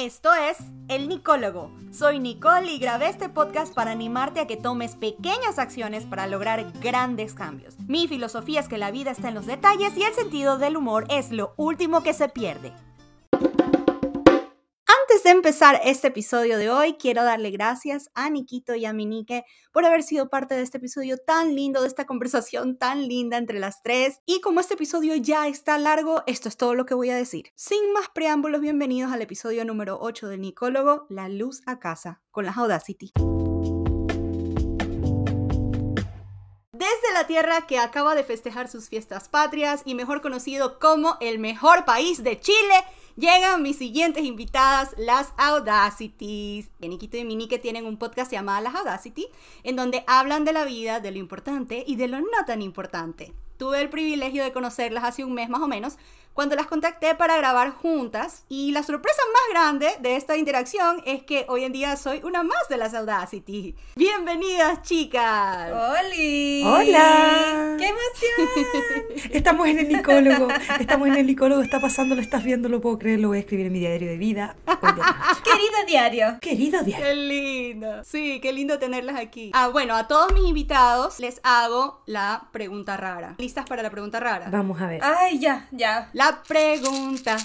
[0.00, 0.56] Esto es
[0.88, 1.70] El Nicólogo.
[1.92, 6.72] Soy Nicole y grabé este podcast para animarte a que tomes pequeñas acciones para lograr
[6.80, 7.78] grandes cambios.
[7.80, 11.04] Mi filosofía es que la vida está en los detalles y el sentido del humor
[11.10, 12.72] es lo último que se pierde.
[15.30, 19.84] De empezar este episodio de hoy, quiero darle gracias a Nikito y a Minique por
[19.84, 23.80] haber sido parte de este episodio tan lindo, de esta conversación tan linda entre las
[23.80, 24.18] tres.
[24.26, 27.52] Y como este episodio ya está largo, esto es todo lo que voy a decir.
[27.54, 32.44] Sin más preámbulos, bienvenidos al episodio número 8 del Nicólogo, La Luz a Casa, con
[32.44, 33.12] las Audacity.
[36.72, 41.38] Desde la tierra que acaba de festejar sus fiestas patrias y mejor conocido como el
[41.38, 42.74] mejor país de Chile,
[43.16, 46.70] llegan mis siguientes invitadas, las Audacities.
[46.80, 49.26] Nikito y Minique tienen un podcast llamado Las Audacity,
[49.62, 53.32] en donde hablan de la vida, de lo importante y de lo no tan importante.
[53.56, 55.98] Tuve el privilegio de conocerlas hace un mes más o menos,
[56.34, 61.22] cuando las contacté para grabar juntas y la sorpresa más grande de esta interacción es
[61.22, 63.74] que hoy en día soy una más de las Audacity.
[63.96, 65.70] Bienvenidas chicas.
[65.72, 66.62] ¡Holi!
[66.64, 67.76] ¡Hola!
[67.78, 69.30] ¡Qué emoción!
[69.32, 72.98] Estamos en el licólogo, estamos en el licólogo, está pasando, lo estás viendo, lo puedo
[72.98, 74.56] creer, lo voy a escribir en mi diario de vida.
[75.44, 76.38] Querido diario.
[76.40, 77.06] Querido diario.
[77.06, 78.04] Qué lindo.
[78.04, 79.50] Sí, qué lindo tenerlas aquí.
[79.54, 83.34] Ah, bueno, a todos mis invitados les hago la pregunta rara.
[83.38, 84.48] ¿Listas para la pregunta rara?
[84.50, 85.00] Vamos a ver.
[85.02, 86.10] Ay, ya, ya.
[86.20, 87.38] La pregunta.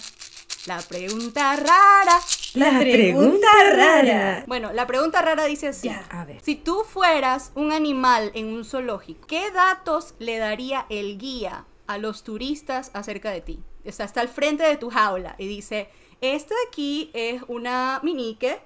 [0.66, 2.20] La pregunta rara.
[2.56, 4.44] La pregunta rara.
[4.48, 5.88] Bueno, la pregunta rara dice así.
[5.88, 6.06] Ya.
[6.10, 6.42] A ver.
[6.44, 11.98] Si tú fueras un animal en un zoológico, ¿qué datos le daría el guía a
[11.98, 13.64] los turistas acerca de ti?
[13.86, 15.88] O sea, está al frente de tu jaula y dice,
[16.20, 18.60] esta de aquí es una minique,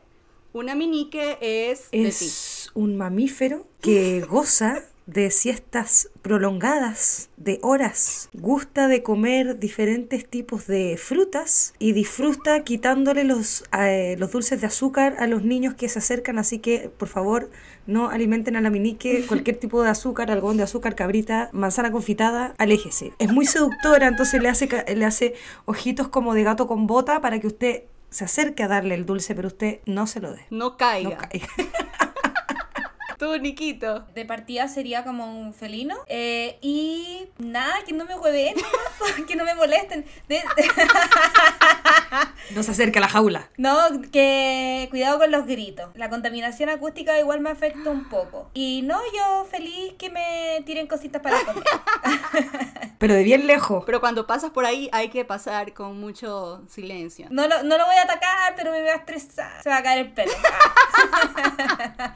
[0.54, 2.08] una minique es, de ti.
[2.08, 8.30] Es un mamífero que goza de siestas prolongadas de horas.
[8.34, 14.68] Gusta de comer diferentes tipos de frutas y disfruta quitándole los, eh, los dulces de
[14.68, 16.38] azúcar a los niños que se acercan.
[16.38, 17.50] Así que, por favor,
[17.88, 22.54] no alimenten a la minique cualquier tipo de azúcar, algodón de azúcar, cabrita, manzana confitada.
[22.60, 23.14] Aléjese.
[23.18, 25.34] Es muy seductora, entonces le hace, le hace
[25.66, 29.34] ojitos como de gato con bota para que usted se acerque a darle el dulce,
[29.34, 30.46] pero usted no se lo dé.
[30.52, 31.10] No caiga.
[31.10, 31.48] No caiga.
[33.20, 34.06] Tú, Niquito.
[34.16, 35.96] De partida sería como un felino.
[36.08, 38.56] Eh, y nada, que no me hueven,
[39.28, 40.06] que no me molesten.
[40.30, 40.42] De-
[42.56, 43.50] No se acerque a la jaula.
[43.58, 43.78] no,
[44.12, 45.92] que cuidado con los gritos.
[45.96, 48.50] La contaminación acústica igual me afecta un poco.
[48.56, 51.64] Y no, yo feliz que me tiren cositas para comer.
[52.98, 53.84] Pero de bien lejos.
[53.86, 57.28] Pero cuando pasas por ahí hay que pasar con mucho silencio.
[57.30, 59.62] No lo, no lo voy a atacar, pero me voy a estresar.
[59.64, 60.32] Se va a caer el pelo.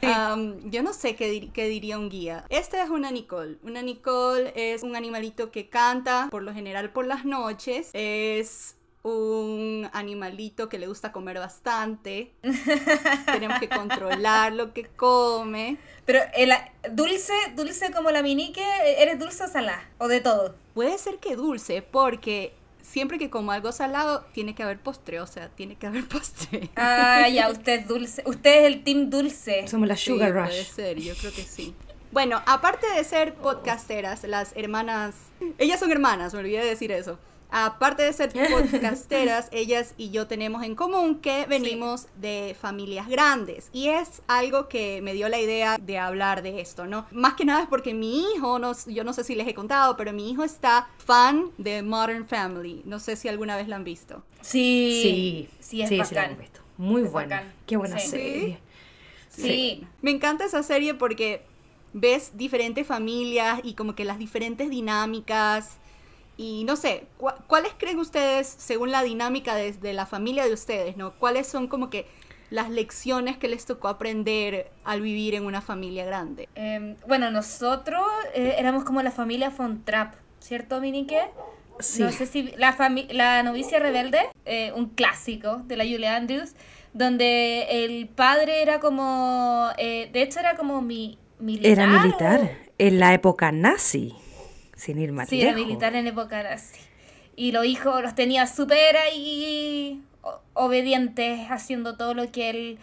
[0.02, 2.46] Am, yo no sé qué, dir- qué diría un guía.
[2.50, 3.58] Esta es una Nicole.
[3.64, 7.90] Una Nicole es un animalito que canta por lo general por las noches.
[7.94, 12.32] Es un animalito que le gusta comer bastante.
[13.26, 15.78] Tenemos que controlar lo que come.
[16.06, 16.52] Pero el
[16.92, 18.64] dulce, dulce como la minique,
[19.00, 19.90] ¿eres dulce o salada?
[19.98, 20.56] ¿O de todo?
[20.74, 25.20] Puede ser que dulce porque siempre que como algo salado tiene que haber postre.
[25.20, 26.70] O sea, tiene que haber postre.
[26.76, 28.22] Ah, ya, usted es dulce.
[28.28, 29.68] Usted es el team dulce.
[29.68, 30.68] Somos la Sí, Sugar Puede Rush.
[30.68, 31.74] ser, yo creo que sí.
[32.12, 35.16] Bueno, aparte de ser podcasteras, las hermanas,
[35.58, 37.18] ellas son hermanas, me olvidé de decir eso.
[37.56, 43.70] Aparte de ser podcasteras, ellas y yo tenemos en común que venimos de familias grandes
[43.72, 47.06] y es algo que me dio la idea de hablar de esto, ¿no?
[47.12, 49.96] Más que nada es porque mi hijo, no, yo no sé si les he contado,
[49.96, 52.82] pero mi hijo está fan de Modern Family.
[52.86, 54.24] No sé si alguna vez la han visto.
[54.42, 55.00] Sí.
[55.04, 56.26] Sí, Sí, es sí, la bacán.
[56.26, 56.60] hemos visto.
[56.78, 57.36] Muy Es buena.
[57.36, 57.54] bacán.
[57.68, 58.10] Qué buena Sí.
[58.10, 58.60] serie.
[59.30, 59.88] Sí.
[60.02, 61.44] Me encanta esa serie porque
[61.94, 65.78] ves diferentes familias y como que las diferentes dinámicas.
[66.38, 70.54] Y no sé, cu- ¿cuáles creen ustedes, según la dinámica de, de la familia de
[70.54, 71.12] ustedes, ¿no?
[71.14, 72.08] ¿Cuáles son como que
[72.50, 76.50] las lecciones que les tocó aprender al vivir en una familia grande?
[76.56, 78.02] Eh, bueno, nosotros
[78.34, 81.22] eh, éramos como la familia Von Trapp, ¿cierto, Minique?
[81.80, 82.04] Sí.
[82.04, 82.76] No sé si la,
[83.12, 86.54] la novicia rebelde, eh, un clásico de la Julia Andrews,
[86.94, 91.72] donde el padre era como, eh, de hecho era como mi, militar.
[91.72, 94.14] Era o- militar en la época nazi,
[94.84, 95.66] sin ir más Sí, era lejos.
[95.68, 96.80] militar en época nazi.
[97.36, 100.02] Y los hijos los tenía súper ahí
[100.54, 102.78] obedientes, haciendo todo lo que él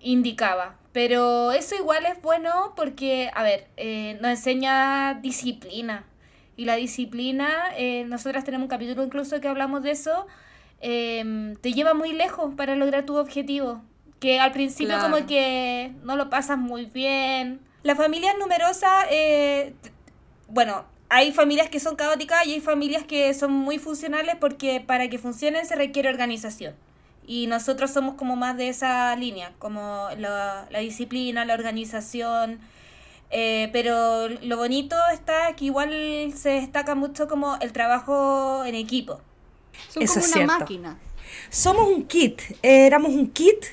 [0.00, 0.76] indicaba.
[0.92, 6.04] Pero eso igual es bueno porque, a ver, eh, nos enseña disciplina.
[6.56, 10.26] Y la disciplina, eh, nosotras tenemos un capítulo incluso que hablamos de eso,
[10.80, 13.82] em, te lleva muy lejos para lograr tu objetivo.
[14.20, 15.14] Que al principio Claro.
[15.14, 17.60] como que no lo pasas muy bien.
[17.84, 19.74] La familia es numerosa, eh,
[20.48, 25.08] bueno, hay familias que son caóticas y hay familias que son muy funcionales porque para
[25.08, 26.74] que funcionen se requiere organización.
[27.26, 32.60] Y nosotros somos como más de esa línea, como la, la disciplina, la organización.
[33.30, 39.20] eh, pero lo bonito está que igual se destaca mucho como el trabajo en equipo.
[39.88, 40.46] Son Eso como es una cierto.
[40.46, 41.02] máquina.
[41.50, 43.66] Somos un kit, eh, éramos un kit.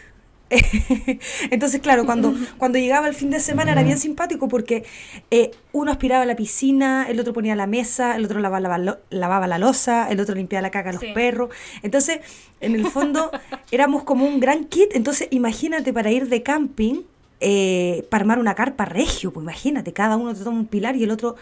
[1.51, 4.83] Entonces, claro, cuando, cuando llegaba el fin de semana era bien simpático porque
[5.31, 8.99] eh, uno aspiraba a la piscina, el otro ponía la mesa, el otro lavaba, lavaba,
[9.09, 11.11] lavaba la losa, el otro limpiaba la caca a los Sí.
[11.13, 11.49] perros.
[11.83, 12.19] Entonces,
[12.61, 13.31] en el fondo,
[13.71, 14.89] éramos como un gran kit.
[14.93, 17.01] Entonces, imagínate para ir de camping,
[17.41, 21.03] eh, para armar una carpa regio, pues imagínate, cada uno te toma un pilar y
[21.03, 21.35] el otro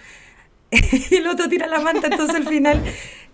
[1.11, 2.83] y el otro tira la manta, entonces al final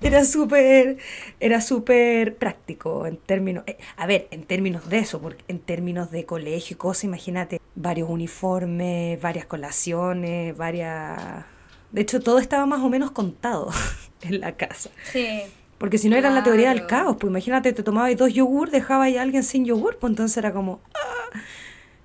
[0.01, 0.97] era súper
[1.39, 6.11] era súper práctico en términos, eh, a ver, en términos de eso, porque en términos
[6.11, 11.45] de colegio y cosas, imagínate, varios uniformes, varias colaciones, varias...
[11.91, 13.69] De hecho, todo estaba más o menos contado
[14.21, 14.91] en la casa.
[15.11, 15.41] Sí.
[15.77, 19.15] Porque si no era la teoría del caos, pues imagínate, te tomabas dos yogur, dejabas
[19.15, 20.81] a alguien sin yogur, pues entonces era como...
[20.93, 21.39] ah.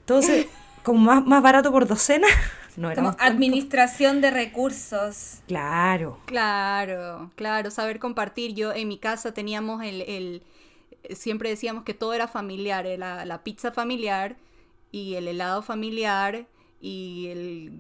[0.01, 0.47] Entonces,
[0.83, 2.29] como más, más barato por docena,
[2.77, 5.41] no era Como administración de recursos.
[5.47, 6.19] Claro.
[6.27, 8.55] Claro, claro, saber compartir.
[8.55, 10.43] Yo en mi casa teníamos el, el
[11.15, 14.37] siempre decíamos que todo era familiar, eh, la, la pizza familiar
[14.91, 16.47] y el helado familiar
[16.81, 17.73] y el,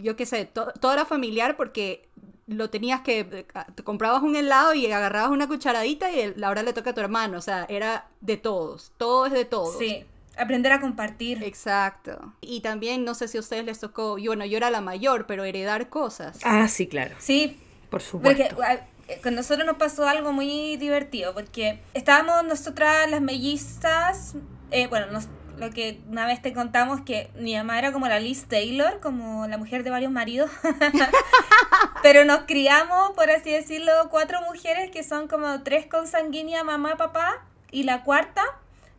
[0.00, 2.08] yo qué sé, to- todo era familiar porque
[2.46, 6.72] lo tenías que, te comprabas un helado y agarrabas una cucharadita y el- ahora le
[6.72, 9.78] toca a tu hermano, o sea, era de todos, todo es de todos.
[9.78, 10.04] Sí.
[10.38, 11.42] Aprender a compartir.
[11.44, 12.32] Exacto.
[12.40, 15.26] Y también, no sé si a ustedes les tocó, yo, bueno, yo era la mayor,
[15.26, 16.38] pero heredar cosas.
[16.44, 17.14] Ah, sí, claro.
[17.18, 17.58] Sí,
[17.90, 18.56] Por supuesto.
[18.56, 24.34] Porque a- eh, con nosotros nos pasó algo muy divertido, porque estábamos nosotras las mellizas,
[24.70, 28.18] eh, bueno, nos- lo que una vez te contamos que mi mamá era como la
[28.18, 30.50] Liz Taylor, como la mujer de varios maridos,
[32.02, 37.44] pero nos criamos, por así decirlo, cuatro mujeres que son como tres consanguíneas, mamá, papá,
[37.70, 38.42] y la cuarta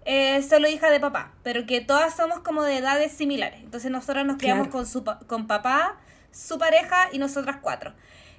[0.05, 3.61] eh, solo hija de papá, pero que todas somos como de edades similares.
[3.63, 4.71] Entonces nosotros nos criamos Claro.
[4.79, 5.97] con, su, con papá,
[6.31, 7.93] su pareja y nosotras cuatro.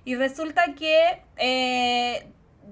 [0.05, 2.27] Y resulta que eh,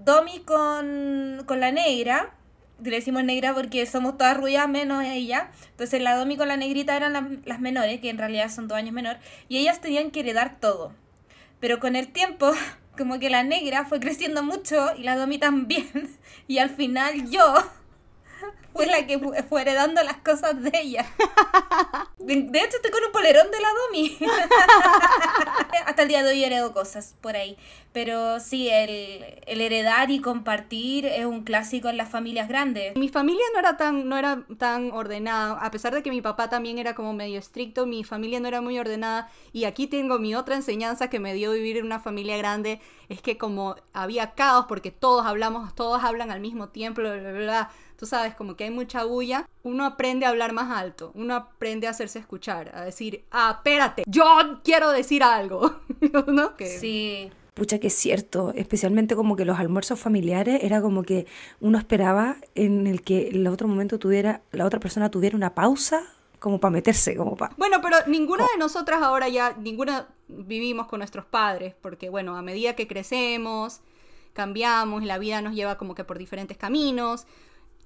[0.04, 2.34] Domi con, con la negra,
[2.82, 6.96] le decimos negra porque somos todas rubias menos ella, entonces la Domi con la negrita
[6.96, 9.16] eran las, las menores, que en realidad son dos años menor,
[9.48, 10.92] y ellas tenían que heredar todo.
[11.60, 12.52] Pero con el tiempo,
[12.98, 16.10] como que la negra fue creciendo mucho y la Domi también,
[16.48, 17.54] y al final yo
[18.72, 21.06] fue la que fu- fue heredando las cosas de ella.
[22.18, 24.18] De, de hecho, estoy con un polerón de la Domi.
[25.86, 27.56] Hasta el día de hoy heredo cosas por ahí.
[27.92, 32.96] Pero sí, el, el heredar y compartir es un clásico en las familias grandes.
[32.96, 36.48] Mi familia no era tan, no era tan ordenada, a pesar de que mi papá
[36.48, 40.34] también era como medio estricto, mi familia no era muy ordenada y aquí tengo mi
[40.34, 42.80] otra enseñanza que me dio vivir en una familia grande,
[43.10, 47.32] es que como había caos porque todos hablamos, todos hablan al mismo tiempo, bla, bla,
[47.32, 47.70] bla,
[48.02, 51.86] tú sabes, como que hay mucha bulla, uno aprende a hablar más alto, uno aprende
[51.86, 54.24] a hacerse escuchar, a decir, ah, espérate, yo
[54.64, 55.76] quiero decir algo,
[56.26, 56.56] ¿no?
[56.56, 57.30] Que- Sí.
[57.54, 61.26] Pucha que es cierto, especialmente como que los almuerzos familiares era como que
[61.60, 66.02] uno esperaba en el que el otro momento tuviera, la otra persona tuviera una pausa
[66.40, 67.54] como para meterse, como para...
[67.56, 72.42] Bueno, pero ninguna de nosotras ahora ya, ninguna vivimos con nuestros padres, porque bueno, a
[72.42, 73.80] medida que crecemos,
[74.32, 77.26] cambiamos, y la vida nos lleva como que por diferentes caminos.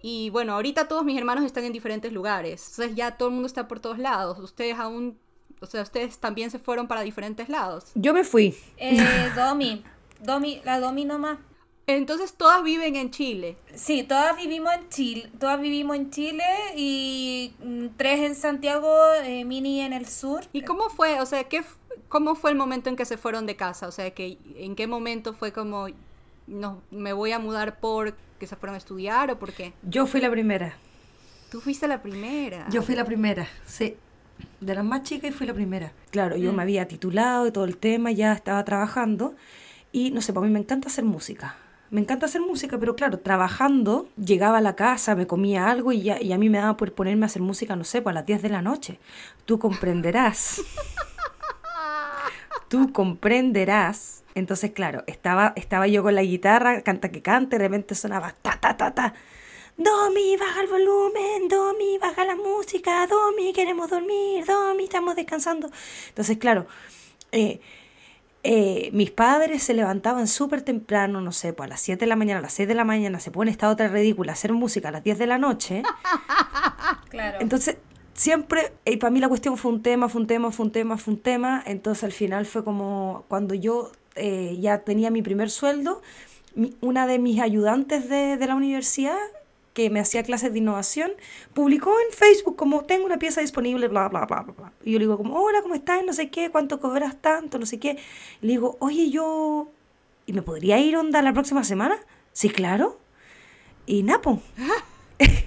[0.02, 2.68] Y bueno, ahorita todos mis hermanos están en diferentes lugares.
[2.70, 4.38] Entonces ya todo el mundo está por todos lados.
[4.38, 5.18] Ustedes aún,
[5.60, 7.86] o sea, ustedes también se fueron para diferentes lados.
[7.94, 8.54] Yo me fui.
[8.76, 9.82] Eh, Domi.
[10.20, 11.38] Domi, la Domi nomás.
[11.86, 13.56] Entonces todas viven en Chile.
[13.74, 16.44] Sí, todas vivimos en Chile, todas vivimos en Chile
[16.74, 18.92] y mm, tres en Santiago,
[19.22, 20.44] eh, Mini en el sur.
[20.52, 21.20] ¿Y cómo fue?
[21.20, 21.62] O sea, ¿qué,
[22.08, 23.86] ¿cómo fue el momento en que se fueron de casa?
[23.86, 25.86] O sea, que, ¿en qué momento fue como,
[26.46, 29.72] no, me voy a mudar por que se fueron a estudiar o por qué?
[29.82, 30.76] Yo fui la primera.
[31.50, 32.66] Tú fuiste la primera.
[32.70, 33.96] Yo fui la primera, sí.
[34.60, 35.92] De las más chicas y fui la primera.
[36.10, 39.34] Claro, yo me había titulado y todo el tema, ya estaba trabajando.
[39.92, 41.56] Y no sé, para mí me encanta hacer música.
[41.90, 46.02] Me encanta hacer música, pero claro, trabajando, llegaba a la casa, me comía algo y,
[46.02, 48.14] ya, y a mí me daba por ponerme a hacer música, no sé, pues a
[48.14, 48.98] las 10 de la noche.
[49.44, 50.60] Tú comprenderás.
[52.68, 54.24] Tú comprenderás.
[54.34, 58.58] Entonces, claro, estaba, estaba yo con la guitarra, canta que cante, de repente sonaba ta,
[58.60, 59.14] ta, ta, ta.
[59.78, 65.70] Domi, baja el volumen, Domi, baja la música, Domi, queremos dormir, Domi, estamos descansando.
[66.08, 66.66] Entonces, claro,
[67.32, 67.60] eh,
[68.42, 72.16] eh, mis padres se levantaban súper temprano, no sé, pues a las 7 de la
[72.16, 74.92] mañana, a las 6 de la mañana, se ponen esta otra ridícula, hacer música a
[74.92, 75.82] las 10 de la noche.
[77.08, 77.38] Claro.
[77.40, 77.78] Entonces,
[78.16, 80.96] siempre, y para mí la cuestión fue un tema, fue un tema, fue un tema,
[80.98, 81.62] fue un tema.
[81.66, 86.02] Entonces, al final fue como cuando yo eh, ya tenía mi primer sueldo,
[86.54, 89.18] mi- una de mis ayudantes de, de la universidad
[89.74, 91.12] que me hacía clases de innovación,
[91.52, 94.72] publicó en Facebook como tengo una pieza disponible, bla, bla, bla, bla, bla.
[94.82, 96.02] Y yo le digo como, hola, ¿cómo estás?
[96.02, 97.58] No sé qué, ¿cuánto cobras tanto?
[97.58, 97.98] No sé qué.
[98.40, 99.68] Le digo, oye, yo...
[100.24, 101.98] ¿Y me podría ir onda la próxima semana?
[102.32, 102.98] Sí, claro.
[103.84, 104.40] Y Napo.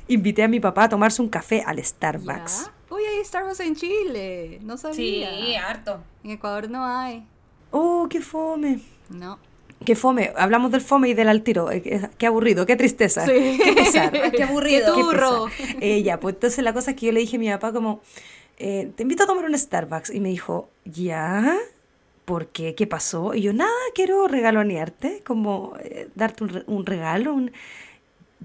[0.09, 2.65] Invité a mi papá a tomarse un café al Starbucks.
[2.65, 2.95] ¿Ya?
[2.95, 4.59] Uy, hay Starbucks en Chile.
[4.63, 4.83] No Sí,
[5.23, 5.67] sabía.
[5.67, 6.01] harto.
[6.23, 7.25] En Ecuador no hay.
[7.71, 8.79] Oh, qué fome.
[9.09, 9.39] No.
[9.85, 10.33] Qué fome.
[10.35, 11.71] Hablamos del fome y del al tiro.
[11.71, 13.25] Eh, Qué, qué aburrido, qué tristeza.
[13.25, 13.57] Sí.
[13.63, 14.11] Qué pesar.
[14.21, 14.93] Ay, qué aburrido.
[14.95, 15.45] Qué turro.
[15.55, 15.75] pesar.
[15.79, 18.01] Eh, ya, pues entonces la cosa es que yo le dije a mi papá como,
[18.57, 20.09] eh, te invito a tomar un Starbucks.
[20.09, 21.55] Y me dijo, ¿ya?
[22.25, 22.75] ¿Por qué?
[22.75, 23.33] ¿Qué pasó?
[23.35, 27.33] Y yo, nada, quiero regalonearte, como eh, darte un, un regalo.
[27.33, 27.51] un-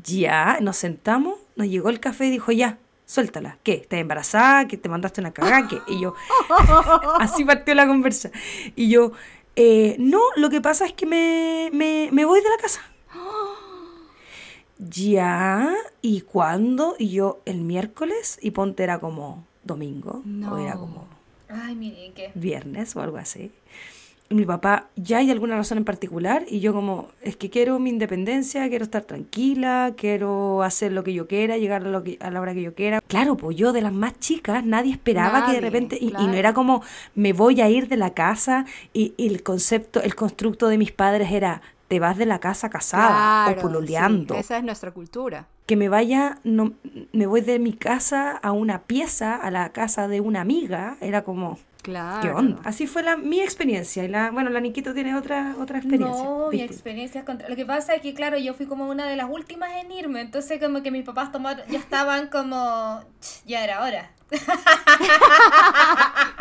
[0.04, 3.58] Ya, nos sentamos, nos llegó el café y dijo, ya, suéltala.
[3.62, 3.74] ¿Qué?
[3.74, 4.66] ¿Estás embarazada?
[4.68, 5.68] ¿Que te mandaste una cagada?
[5.68, 5.78] ¿Qué?
[5.88, 6.14] Y yo,
[7.20, 8.30] así partió la conversa.
[8.76, 9.12] Y yo,
[9.56, 12.80] eh, no, lo que pasa es que me, me, me voy de la casa.
[14.78, 16.96] Ya, ¿y cuándo?
[16.98, 20.80] Y yo, el miércoles, y ponte era como domingo, o era No.
[20.80, 21.08] como
[21.48, 22.32] Ay, mire, ¿qué?
[22.34, 23.52] viernes o algo así.
[24.30, 26.44] Mi papá, ¿ya hay alguna razón en particular?
[26.48, 31.12] Y yo como, es que quiero mi independencia, quiero estar tranquila, quiero hacer lo que
[31.12, 33.00] yo quiera, llegar a, lo que- a la hora que yo quiera.
[33.06, 36.34] Claro, pues yo de las más chicas, nadie esperaba que de repente, y, y no
[36.34, 36.82] era como,
[37.14, 38.64] me voy a ir de la casa,
[38.94, 42.70] y, y el concepto, el constructo de mis padres era, te vas de la casa
[42.70, 45.46] casada Claro, o pololeando sí, esa es nuestra cultura.
[45.66, 46.72] que me vaya, no,
[47.12, 51.22] me voy de mi casa a una pieza, a la casa de una amiga, era
[51.24, 52.22] como, Claro.
[52.22, 52.60] ¿qué onda?
[52.64, 54.02] Así fue la, mi experiencia.
[54.04, 56.24] Y la, bueno, la Niquito tiene otra, otra experiencia.
[56.24, 57.48] No, mi experiencia es contra...
[57.48, 60.22] Lo que pasa es que, claro, yo fui como una de las últimas en irme,
[60.22, 64.10] entonces como que mis papás tomaron, ya estaban como, "Ch, ya era hora.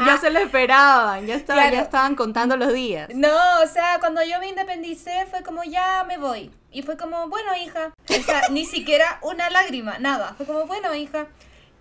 [0.06, 1.76] Ya se lo esperaban, ya, estaba- Claro.
[1.78, 3.10] ya estaban contando los días.
[3.16, 3.30] No,
[3.64, 6.52] o sea, cuando yo me independicé fue como, ya me voy.
[6.72, 7.94] Y fue como, bueno, hija.
[8.10, 10.34] O sea, ni siquiera una lágrima, nada.
[10.36, 11.28] Fue como, bueno, hija.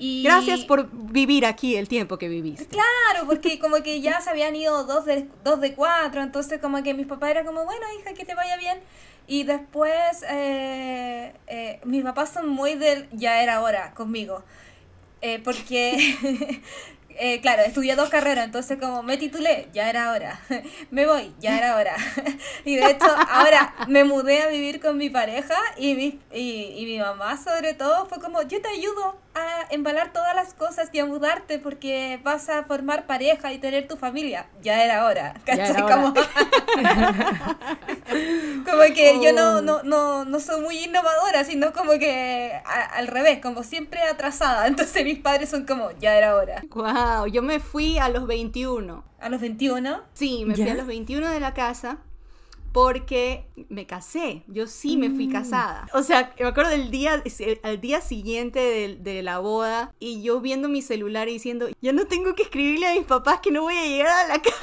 [0.04, 0.25] Y...
[0.25, 2.66] Gracias por vivir aquí el tiempo que viviste.
[2.66, 6.82] Claro, porque como que ya se habían ido dos de, dos de cuatro, entonces como
[6.82, 8.80] que mis papás eran como, bueno, hija, que te vaya bien.
[9.28, 14.42] Y después eh, eh, mis papás son muy del, ya era hora conmigo.
[15.21, 16.16] Eh, porque,
[17.19, 20.38] eh, claro, estudié dos carreras, entonces como me titulé, ya era hora.
[20.90, 21.95] me voy, ya era hora.
[22.64, 26.85] y de hecho, ahora me mudé a vivir con mi pareja y mi, y, y
[26.87, 30.99] mi mamá sobre todo fue como, yo te ayudo a embalar todas las cosas y
[30.99, 34.47] a mudarte porque vas a formar pareja y tener tu familia.
[34.61, 35.35] Ya era hora.
[35.47, 35.97] Ya era hora.
[35.97, 36.14] Como,
[38.64, 39.61] como que yo no, Oh.
[39.62, 44.66] no, no, no soy muy innovadora, sino como que a- al revés, como siempre atrasada.
[44.66, 46.62] Entonces mis padres son como, ya era hora.
[46.71, 46.85] Wow,
[47.30, 49.04] yo me fui a los 21.
[49.21, 50.02] A los 21.
[50.12, 50.73] Sí, me fui ¿Ya?
[50.73, 51.99] a los 21 de la casa
[52.73, 54.43] porque me casé.
[54.49, 55.14] Yo sí me Mm.
[55.17, 55.87] fui casada.
[55.95, 57.23] O sea, me acuerdo del día,
[57.62, 61.93] al día siguiente de, de la boda y yo viendo mi celular y diciendo, ya
[61.93, 64.57] no tengo que escribirle a mis papás que no voy a llegar a la casa.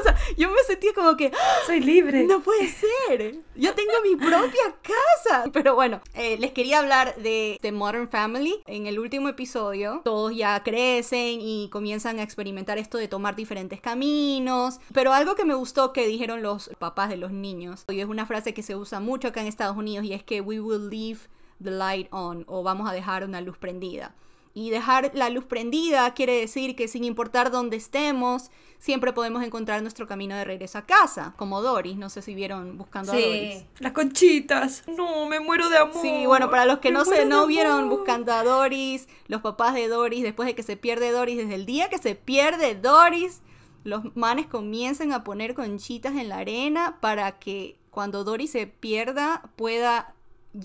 [0.00, 1.32] O sea, yo me sentía como que,
[1.66, 2.24] Soy libre.
[2.24, 3.36] no puede ser.
[3.54, 5.44] Yo tengo mi propia casa.
[5.52, 8.56] Pero bueno, eh, les quería hablar de The Modern Family.
[8.66, 13.80] En el último episodio, todos ya crecen y comienzan a experimentar esto de tomar diferentes
[13.80, 14.78] caminos.
[14.92, 17.51] Pero algo que me gustó que dijeron los papás de los niños,
[17.88, 20.40] y es una frase que se usa mucho acá en Estados Unidos, y es que
[20.40, 21.20] we will leave
[21.62, 24.14] the light on, o vamos a dejar una luz prendida.
[24.54, 29.80] Y dejar la luz prendida quiere decir que sin importar dónde estemos, siempre podemos encontrar
[29.80, 33.64] nuestro camino de regreso a casa, como Doris, no sé si vieron buscando a Doris.
[33.78, 34.84] Las conchitas.
[34.88, 36.02] No, me muero de amor.
[36.02, 39.72] Sí, bueno, para los que Me no se no vieron buscando a Doris, los papás
[39.72, 43.40] de Doris, después de que se pierde Doris, desde el día que se pierde Doris,
[43.84, 49.42] los manes comienzan a poner conchitas en la arena para que cuando Doris se pierda
[49.56, 50.14] pueda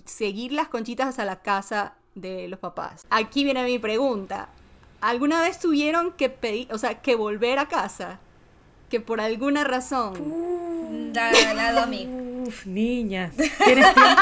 [0.05, 3.05] seguir las conchitas hasta la casa de los papás.
[3.09, 4.49] Aquí viene mi pregunta.
[5.01, 8.19] ¿Alguna vez tuvieron que pedir, o sea, que volver a casa?
[8.89, 10.13] Que por alguna razón.
[12.47, 13.31] Uf, niña.
[13.35, 14.21] ¿Tienes tiempo?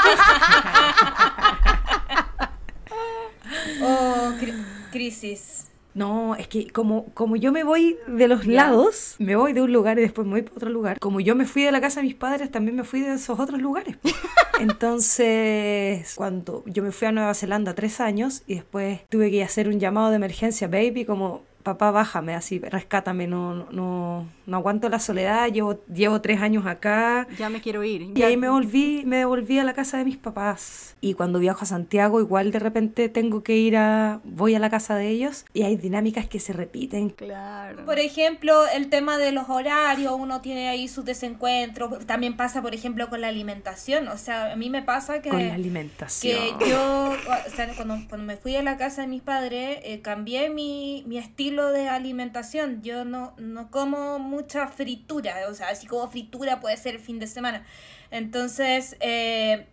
[3.82, 5.68] Oh, cri- crisis.
[5.96, 9.72] No, es que como, como yo me voy de los lados, me voy de un
[9.72, 10.98] lugar y después me voy para otro lugar.
[11.00, 13.40] Como yo me fui de la casa de mis padres, también me fui de esos
[13.40, 13.96] otros lugares.
[14.60, 19.68] Entonces, cuando yo me fui a Nueva Zelanda tres años y después tuve que hacer
[19.68, 25.00] un llamado de emergencia, baby, como papá, bájame, así, rescátame, no, no, no aguanto la
[25.00, 27.26] soledad, llevo, llevo tres años acá.
[27.38, 28.12] Ya me quiero ir.
[28.14, 30.96] Y ahí me volví, me devolví a la casa de mis papás.
[31.00, 34.70] Y cuando viajo a Santiago, igual de repente tengo que ir a, voy a la
[34.70, 37.10] casa de ellos y hay dinámicas que se repiten.
[37.10, 37.84] Claro.
[37.84, 42.06] Por ejemplo, el tema de los horarios, uno tiene ahí sus desencuentros.
[42.06, 44.06] También pasa, por ejemplo, con la alimentación.
[44.08, 45.30] O sea, a mí me pasa que...
[45.30, 46.58] Con la alimentación.
[46.60, 50.00] Que yo, o sea, cuando, cuando me fui a la casa de mis padres, eh,
[50.00, 52.82] cambié mi, mi estilo de alimentación.
[52.82, 55.34] Yo no, no como mucha fritura.
[55.48, 57.64] O sea, si como fritura puede ser el fin de semana.
[58.10, 59.66] Entonces, eh,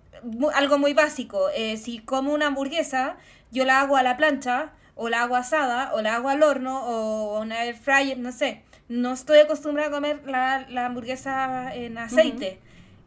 [0.54, 1.50] algo muy básico.
[1.56, 3.18] eh, si como una hamburguesa,
[3.52, 6.84] yo la hago a la plancha, o la hago asada, o la hago al horno,
[6.86, 8.64] o una air fryer, no sé.
[8.90, 12.60] No estoy acostumbrada a comer la, la hamburguesa en aceite.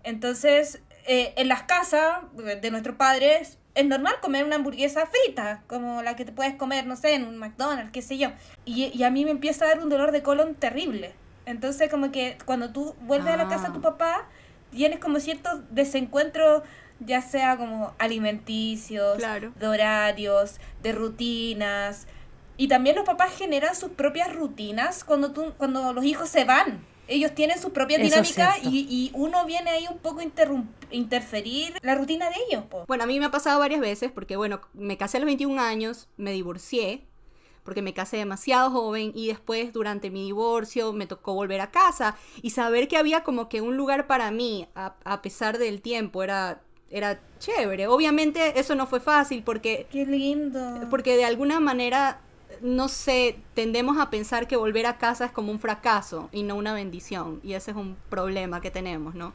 [0.04, 6.02] Entonces, eh, en las casas de nuestros padres es normal comer una hamburguesa frita, como
[6.02, 8.30] la que te puedes comer, no sé, en un McDonald's, qué sé yo.
[8.64, 11.12] Y, y a mí me empieza a dar un dolor de colon terrible.
[11.44, 13.92] Entonces, como que cuando tú vuelves a la casa de tu Ah.
[13.92, 14.24] papá,
[14.72, 16.62] tienes como ciertos desencuentros,
[17.00, 19.52] ya sea como alimenticios, Claro.
[19.56, 22.06] de horarios, de rutinas.
[22.56, 26.80] Y también los papás generan sus propias rutinas cuando, tú, cuando los hijos se van.
[27.08, 30.20] Ellos tienen sus propias Eso dinámicas y, y uno viene ahí un poco
[30.90, 32.64] interferir la rutina de ellos.
[32.64, 32.84] po.
[32.86, 35.60] Bueno, a mí me ha pasado varias veces porque, bueno, me casé a los 21
[35.60, 37.06] años, me divorcié,
[37.64, 42.16] porque me casé demasiado joven y después durante mi divorcio me tocó volver a casa
[42.40, 46.22] y saber que había como que un lugar para mí a, a pesar del tiempo
[46.22, 46.60] era,
[46.90, 47.88] era chévere.
[47.88, 50.86] Obviamente eso no fue fácil porque Qué lindo.
[50.90, 52.20] porque de alguna manera,
[52.60, 56.56] no sé, tendemos a pensar que volver a casa es como un fracaso y no
[56.56, 57.40] una bendición.
[57.42, 59.32] Y ese es un problema que tenemos, ¿no?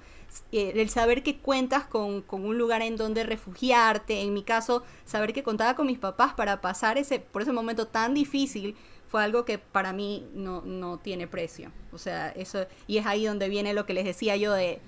[0.51, 4.83] Eh, El saber que cuentas con, con un lugar en donde refugiarte, en mi caso,
[5.05, 8.75] saber que contaba con mis papás para pasar ese, por ese momento tan difícil,
[9.07, 11.71] fue algo que para mí no, no tiene precio.
[11.91, 14.79] O sea, eso, y es ahí donde viene lo que les decía yo de,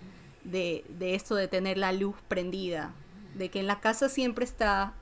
[0.46, 2.94] de, de esto de tener la luz prendida,
[3.36, 4.94] de que en la casa siempre está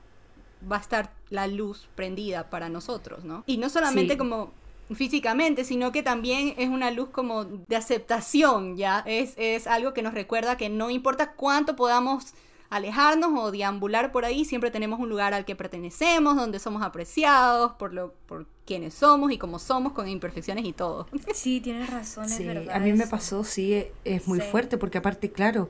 [0.70, 3.44] va a estar la luz prendida para nosotros, ¿no?
[3.46, 4.18] Y no solamente Sí.
[4.18, 4.50] como
[4.94, 9.02] físicamente, sino que también es una luz como de aceptación, ¿ya?
[9.06, 12.34] Es, es algo que nos recuerda que no importa cuánto podamos
[12.68, 17.72] alejarnos o deambular por ahí, siempre tenemos un lugar al que pertenecemos, donde somos apreciados
[17.72, 21.06] por lo por quienes somos y como somos, con imperfecciones y todo.
[21.34, 22.74] Sí, tienes razón, es Sí, verdad.
[22.74, 24.46] a mí me pasó, sí, es muy Sí.
[24.50, 25.68] fuerte porque aparte, claro,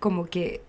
[0.00, 0.62] como que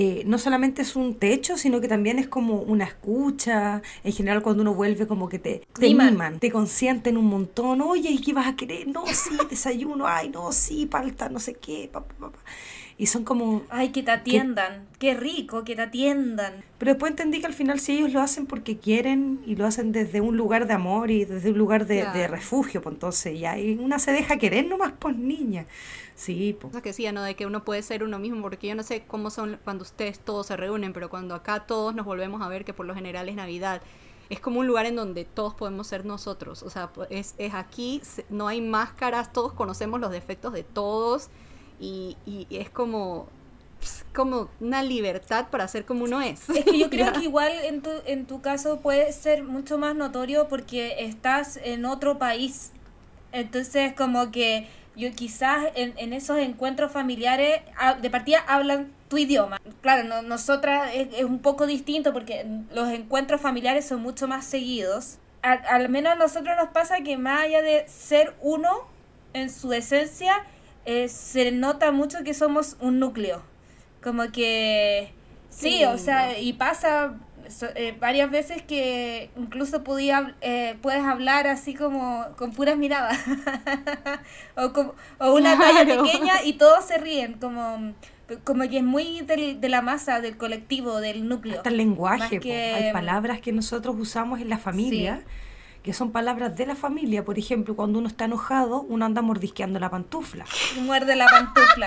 [0.00, 3.82] eh, no solamente es un techo, sino que también es como una escucha.
[4.04, 6.14] En general, cuando uno vuelve, como que te, te Miman.
[6.14, 7.80] miman, te consienten un montón.
[7.80, 8.86] Oye, ¿y qué vas a querer?
[8.88, 10.06] No, sí, desayuno.
[10.06, 11.88] Ay, no, sí, palta, no sé qué.
[11.92, 12.38] pa, pa, pa, pa.
[13.00, 13.62] Y son como...
[13.70, 14.88] Ay, que te atiendan.
[14.98, 16.64] Qué rico que te atiendan.
[16.78, 19.92] Pero después entendí que al final si ellos lo hacen porque quieren y lo hacen
[19.92, 23.56] desde un lugar de amor y desde un lugar de, de refugio, pues entonces ya
[23.56, 25.66] y una se deja querer nomás, pues niña.
[26.16, 26.74] Sí, pues.
[26.74, 27.22] Que decía, ¿no?
[27.22, 30.18] De que uno puede ser uno mismo, porque yo no sé cómo son cuando ustedes
[30.18, 33.28] todos se reúnen, pero cuando acá todos nos volvemos a ver, que por lo general
[33.28, 33.80] es Navidad,
[34.28, 36.64] es como un lugar en donde todos podemos ser nosotros.
[36.64, 41.30] O sea, es, es aquí, no hay máscaras, todos conocemos los defectos de todos
[41.80, 43.28] y, y es como,
[44.14, 46.48] como una libertad para ser como uno es.
[46.50, 49.94] Es que yo creo que igual en tu, en tu caso puede ser mucho más
[49.94, 52.72] notorio porque estás en otro país.
[53.32, 59.18] Entonces como que yo quizás en, en esos encuentros familiares ah, de partida hablan tu
[59.18, 59.60] idioma.
[59.80, 64.44] Claro, no, nosotras es, es un poco distinto porque los encuentros familiares son mucho más
[64.44, 65.18] seguidos.
[65.42, 68.70] Al menos a nosotros nos pasa que más allá de ser uno
[69.34, 70.44] en su esencia,
[70.90, 73.42] eh, se nota mucho que somos un núcleo.
[74.02, 75.12] Como que...
[75.50, 77.16] Sí, o sea, y pasa
[77.48, 83.18] so- eh, varias veces que incluso podía, eh, puedes hablar así como con puras miradas.
[84.56, 87.92] o, como- o una talla pequeña y todos se ríen, como,
[88.44, 91.56] como que es muy del- de la masa, del colectivo, del núcleo.
[91.58, 95.22] Hasta el lenguaje, que- hay palabras que nosotros usamos en la familia,
[95.88, 97.24] que son palabras de la familia.
[97.24, 100.44] Por ejemplo, cuando uno está enojado, uno anda mordisqueando la pantufla.
[100.82, 101.86] Muerde la pantufla.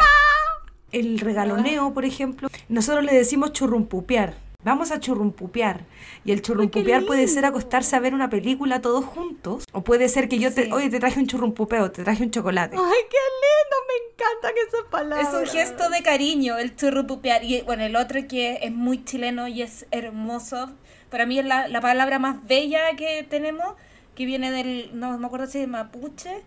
[0.92, 4.34] El regaloneo, por ejemplo, nosotros le decimos churrumpupear.
[4.64, 5.86] Vamos a churrumpupear.
[6.26, 9.66] Y el churrumpupear puede ser acostarse a ver una película todos juntos.
[9.72, 10.72] O puede ser que yo te, Sí.
[10.72, 12.76] oye, te traje un churrumpupeo, te traje un chocolate.
[12.78, 15.28] Ay, qué lindo, me encantan esas palabras.
[15.28, 17.44] Es un gesto de cariño el churrupupear.
[17.44, 20.72] Y bueno, el otro que es muy chileno y es hermoso.
[21.12, 23.76] Para mí es la, la palabra más bella que tenemos,
[24.16, 26.42] que viene del, no me acuerdo si es mapuche.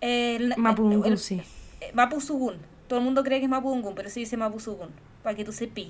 [0.00, 1.40] El, Mapudungun, el- sí.
[1.80, 2.56] eh, Mapuzugún.
[2.88, 4.88] Todo el mundo cree que es Mapudungun, pero se dice Mapuzugún,
[5.22, 5.84] para que tú sepas.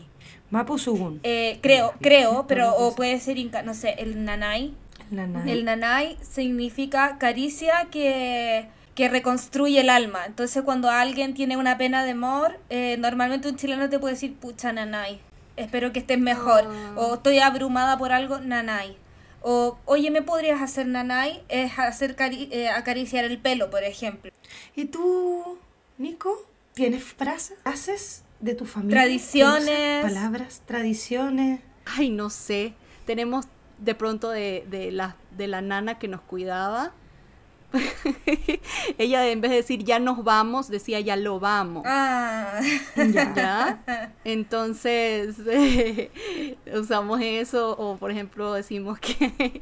[0.51, 1.21] Mapusugun.
[1.23, 4.75] Eh, creo, creo, pero o puede ser inca, no sé, el nanay.
[5.11, 5.51] Nanay.
[5.51, 10.21] El nanay significa caricia que, que reconstruye el alma.
[10.27, 14.35] Entonces cuando alguien tiene una pena de amor, eh, normalmente un chileno te puede decir,
[14.37, 15.21] pucha nanay,
[15.57, 16.65] espero que estés mejor.
[16.67, 16.93] Ah.
[16.97, 18.97] O estoy abrumada por algo, nanay.
[19.43, 21.43] O, oye, ¿me podrías hacer nanay?
[21.49, 24.31] Es hacer cari- eh, acariciar el pelo, por ejemplo.
[24.77, 25.59] ¿Y tú,
[25.99, 26.37] Nico?
[26.75, 27.59] ¿Tienes frases?
[27.63, 29.01] ¿Frases de tu familia?
[29.03, 29.65] Tradiciones.
[29.69, 31.61] ¿Que usan Palabras, tradiciones.
[31.85, 32.75] Ay, no sé.
[33.05, 33.47] Tenemos
[33.79, 36.93] de pronto de, de la, de la nana que nos cuidaba.
[38.99, 41.85] Ella en vez de decir ya nos vamos, decía ya lo vamos.
[41.87, 42.61] Ah,
[42.97, 44.13] ¿Ya?
[44.25, 45.37] Entonces
[46.75, 49.61] usamos eso o por ejemplo decimos que,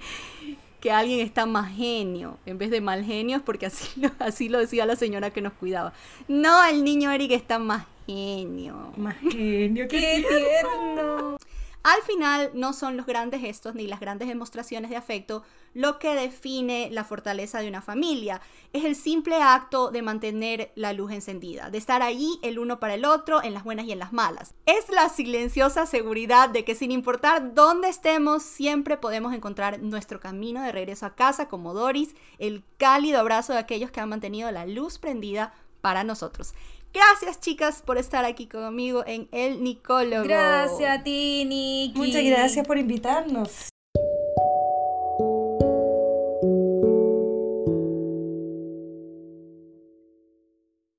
[0.80, 4.48] que alguien está más genio en vez de mal genio es porque así lo, así
[4.48, 5.92] lo decía la señora que nos cuidaba.
[6.28, 8.92] No, el niño Eric está más genio.
[8.96, 11.36] Más genio, qué qué tierno.
[11.82, 16.14] Al final no son los grandes gestos ni las grandes demostraciones de afecto lo que
[16.14, 18.42] define la fortaleza de una familia.
[18.74, 22.94] Es el simple acto de mantener la luz encendida, de estar allí el uno para
[22.94, 24.52] el otro en las buenas y en las malas.
[24.66, 30.62] Es la silenciosa seguridad de que sin importar dónde estemos, siempre podemos encontrar nuestro camino
[30.62, 34.66] de regreso a casa como Doris, el cálido abrazo de aquellos que han mantenido la
[34.66, 36.52] luz prendida para nosotros.
[36.92, 40.24] Gracias chicas por estar aquí conmigo en El Nicólogo.
[40.24, 41.96] Gracias a ti, Niki.
[41.96, 43.68] Muchas gracias por invitarnos.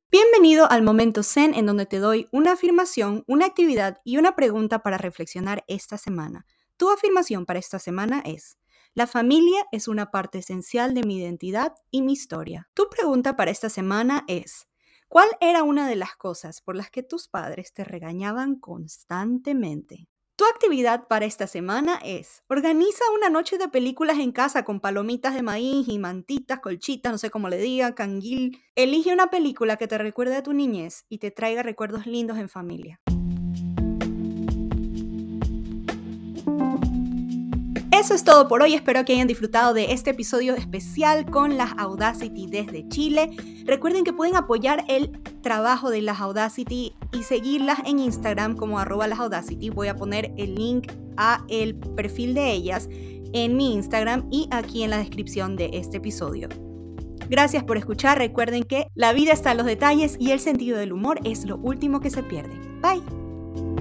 [0.10, 4.80] Bienvenido al momento Zen en donde te doy una afirmación, una actividad y una pregunta
[4.80, 6.46] para reflexionar esta semana.
[6.78, 8.58] Tu afirmación para esta semana es,
[8.94, 12.70] la familia es una parte esencial de mi identidad y mi historia.
[12.74, 14.68] Tu pregunta para esta semana es,
[15.12, 20.08] ¿cuál era una de las cosas por las que tus padres te regañaban constantemente?
[20.38, 25.36] Tu actividad para esta semana es, organiza una noche de películas en casa con palomitas
[25.36, 28.58] de maíz y mantitas, colchitas, no sé cómo le diga, canguil.
[28.74, 32.48] Elige una película que te recuerde a tu niñez y te traiga recuerdos lindos en
[32.48, 33.02] familia.
[38.02, 41.74] Eso es todo por hoy, espero que hayan disfrutado de este episodio especial con las
[41.78, 43.30] Audacity desde Chile.
[43.64, 45.12] Recuerden que pueden apoyar el
[45.44, 49.06] trabajo de las Audacity y seguirlas en Instagram como arroba.
[49.76, 52.90] Voy a poner el link a el perfil de ellas
[53.34, 56.50] en mi Instagram y aquí en la descripción de este episodio.
[57.30, 60.92] Gracias por escuchar, recuerden que la vida está en los detalles y el sentido del
[60.92, 62.56] humor es lo último que se pierde.
[62.82, 63.81] Bye.